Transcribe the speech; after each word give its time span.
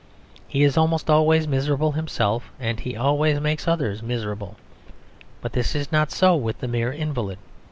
He 0.47 0.63
is 0.63 0.77
almost 0.77 1.11
always 1.11 1.47
miserable 1.47 1.91
himself, 1.91 2.51
and 2.59 2.79
he 2.79 2.95
always 2.97 3.39
makes 3.39 3.67
others 3.67 4.01
miserable. 4.01 4.55
But 5.41 5.53
this 5.53 5.75
is 5.75 5.91
not 5.91 6.09
so 6.11 6.35
with 6.35 6.59
the 6.59 6.67
mere 6.67 6.91
invalid. 6.91 7.37